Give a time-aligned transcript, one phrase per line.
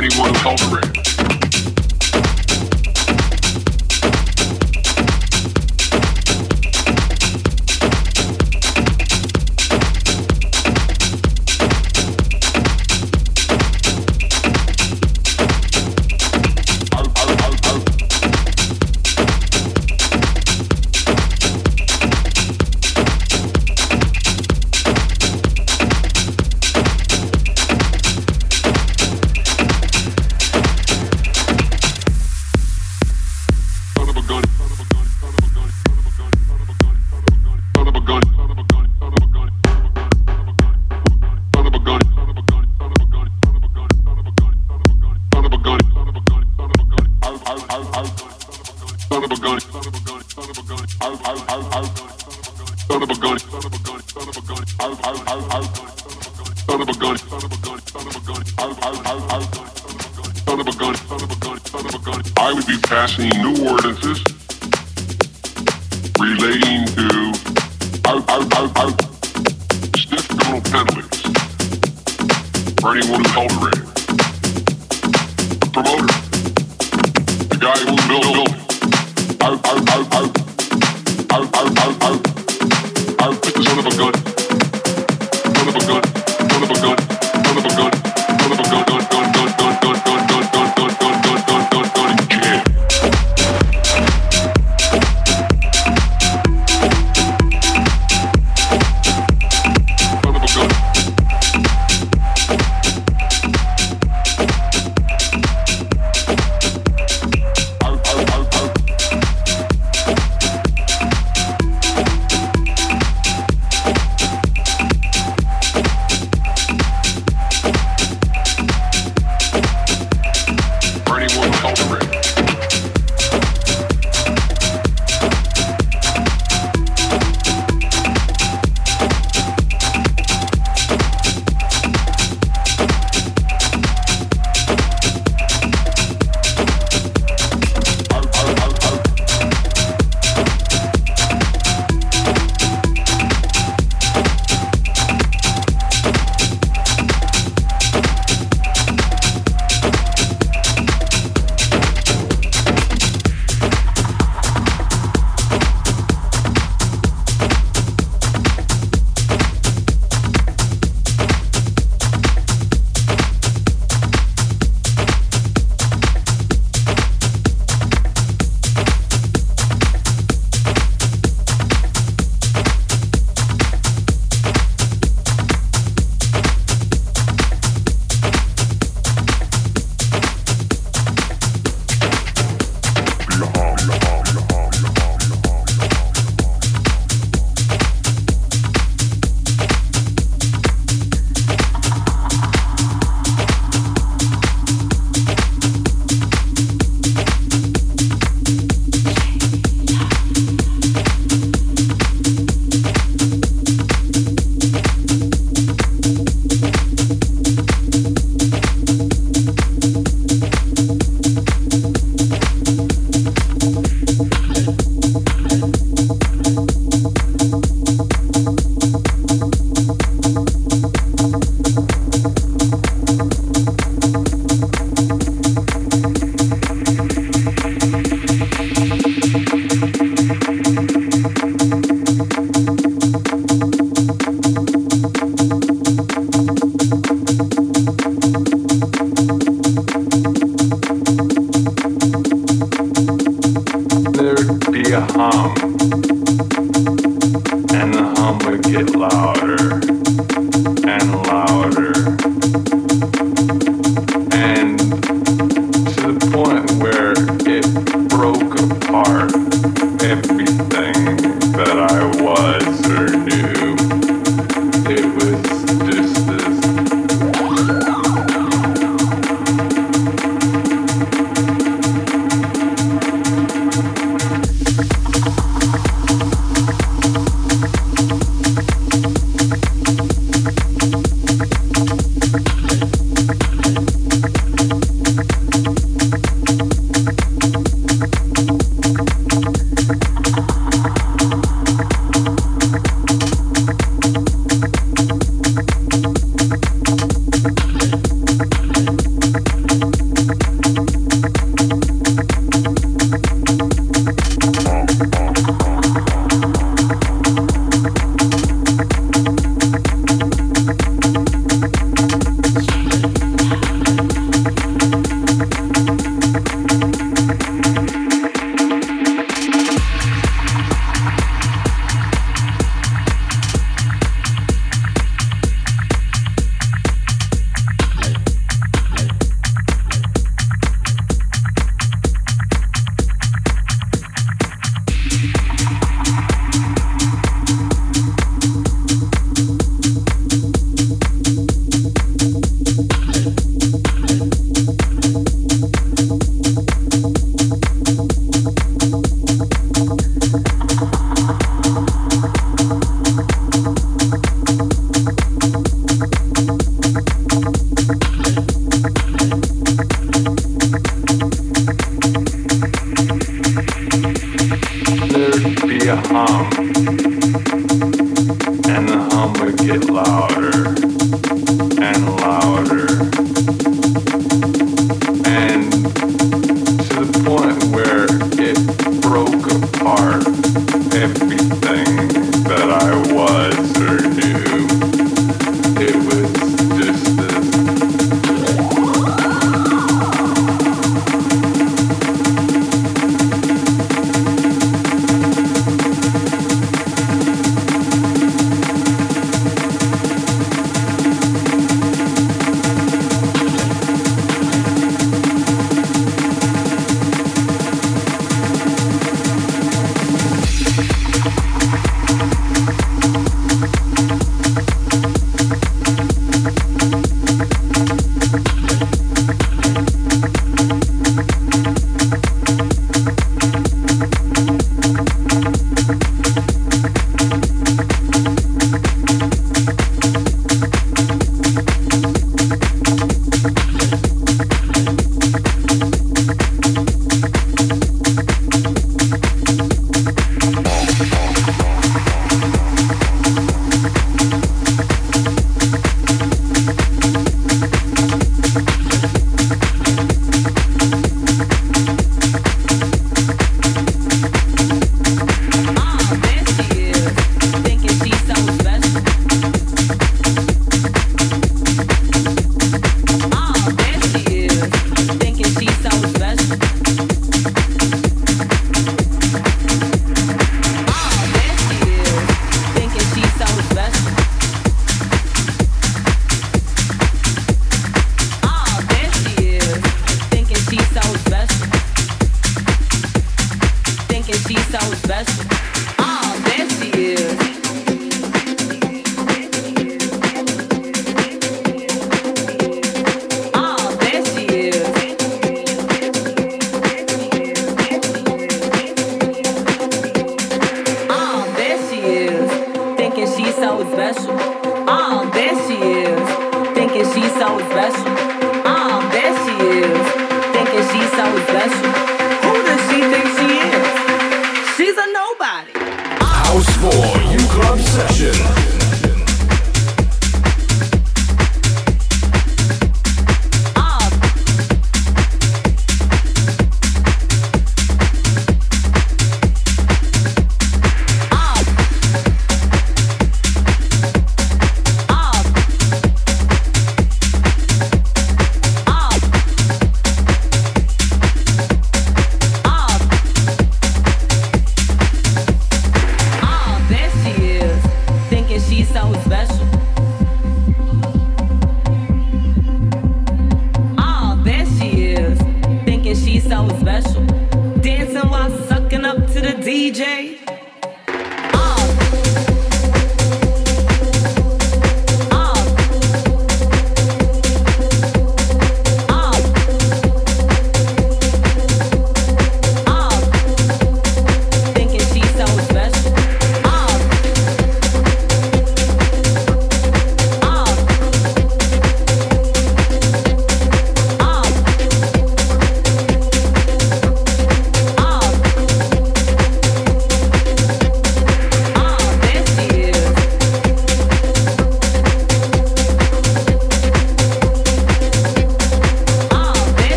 [0.00, 0.97] 31 cultivate.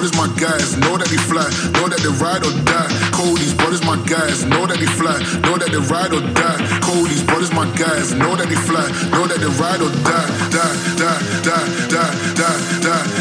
[0.00, 1.44] brothers my guys, know that they fly,
[1.76, 2.88] know that they ride or die.
[3.12, 5.12] Cody's brothers my guys, know that they fly,
[5.44, 6.56] know that they ride or die.
[6.80, 10.72] Cody's brothers my guys, know that they fly, know that they ride or die, die,
[10.96, 13.19] die, die, die, die, die.